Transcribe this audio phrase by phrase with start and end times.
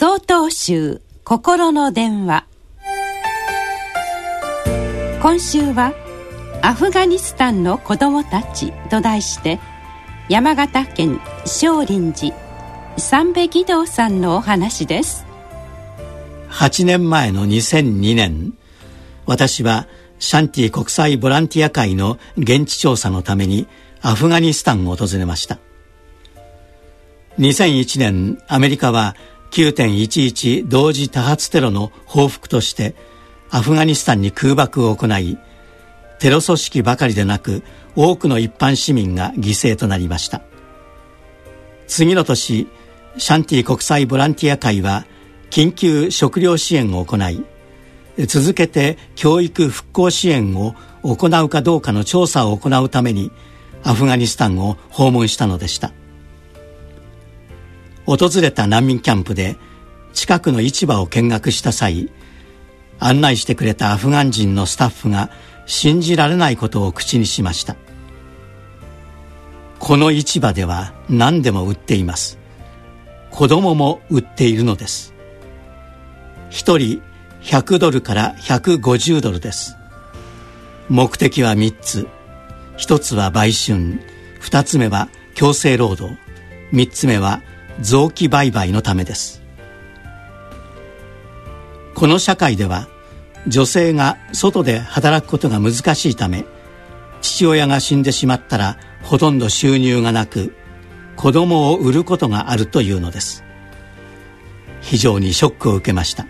[0.00, 2.44] 総統集心の電話。
[5.20, 5.92] 今週は
[6.62, 9.58] 「アフガニスタンの子供たち」と題して
[10.28, 12.36] 山形県少林寺
[12.96, 15.26] 三部義堂さんのお話です。
[16.50, 18.54] 8年前の2002年
[19.26, 19.88] 私は
[20.20, 23.66] シャンティ国際ボランティア会の現地調査のために
[24.00, 25.58] アフガニスタンを訪れました。
[27.40, 29.16] 2001年アメリカは
[29.50, 32.94] 9.11同時多発テロの報復として
[33.50, 35.38] アフガニスタンに空爆を行い
[36.18, 37.62] テロ組織ばかりでなく
[37.96, 40.42] 多くの一般市民が犠牲となりました。
[41.86, 42.68] 次の年
[43.16, 45.06] シャンティ国際ボランティア会は
[45.50, 47.44] 緊急食料支援を行い
[48.26, 53.32] 続けて教育復興支援を行うかどうかの調査を行うために
[53.82, 55.92] アフガニスタンを訪問したのでした。
[58.08, 59.58] 訪れた難民キャンプで
[60.14, 62.10] 近くの市場を見学した際
[62.98, 65.30] 案内してくれたアフガン人のスタッフが
[65.66, 67.76] 信じられないことを口にしました。
[69.78, 72.38] この市場では何でも売っています。
[73.30, 75.12] 子供も売っているのです。
[76.48, 77.02] 一人
[77.42, 79.76] 100ドルから150ドルです。
[80.88, 82.08] 目的は3つ。
[82.78, 84.00] 一つは売春。
[84.40, 86.18] 二つ目は強制労働。
[86.72, 87.42] 三つ目は
[87.80, 89.42] 臓器売買のためです。
[91.94, 92.88] この社会では
[93.46, 96.44] 女性が外で働くことが難しいため
[97.20, 100.54] 父親が死んでしまったらほとんど収入がなく
[101.16, 103.42] 子供を売ることがあるというのです。
[104.80, 106.26] 非常にショックを受けました。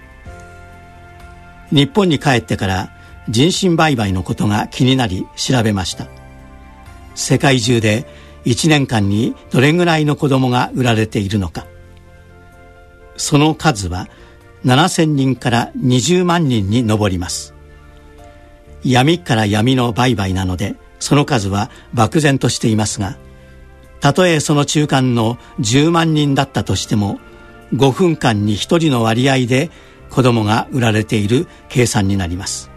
[1.70, 2.90] 日本に帰ってから
[3.28, 6.06] 人身売買のことが気になり調べました。
[7.14, 8.06] 世界中で
[8.44, 11.66] 1年間にどれぐらいの子供が売られているのか。
[13.16, 14.08] その数は
[14.64, 17.54] 7000人から20万人に上ります。
[18.84, 23.16] 闇から闇の売買なのでその数は漠然としていますが
[24.00, 27.18] たとえその中間の10万人だったとしても
[27.74, 29.70] 5分間に1人の割合で
[30.10, 32.70] 子供が売られている計算になります。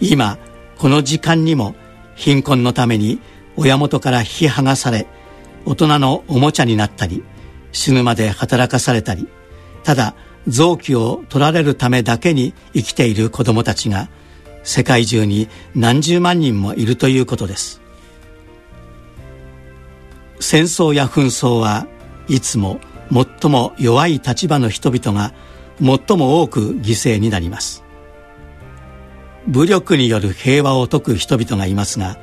[0.00, 0.38] 今
[0.78, 1.74] この時間にも
[2.14, 3.20] 貧困のために
[3.56, 5.06] 親元から引き剥がされ
[5.64, 7.24] 大人のおもちゃになったり
[7.72, 9.28] 死ぬまで働かされたり
[9.82, 10.14] ただ
[10.48, 14.08] 臓器を取られるためだけに生きている子供たちが
[14.62, 17.80] 世界中に何十万人もいるということです。
[20.40, 21.86] 戦争や紛争は
[22.28, 22.80] いつも
[23.12, 25.32] 最も弱い立場の人々が
[25.80, 27.84] 最も多く犠牲になります。
[29.46, 32.18] 武力による平和を説く人々がいますが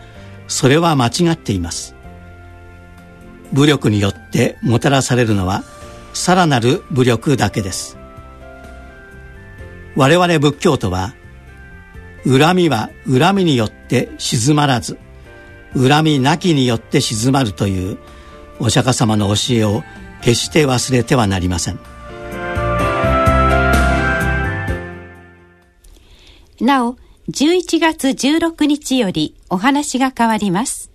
[0.47, 1.95] それは間違っています。
[3.51, 5.63] 武力によってもたらされるのは
[6.13, 7.97] さらなる武力だけです。
[9.95, 11.13] 我々仏教徒は
[12.25, 14.97] 恨みは恨みによって静まらず
[15.75, 17.97] 恨みなきによって静まるという
[18.59, 19.83] お釈迦様の教えを
[20.21, 21.79] 決して忘れてはなりません。
[26.61, 26.95] なお
[27.29, 30.92] 11月16日よりお話が変わります。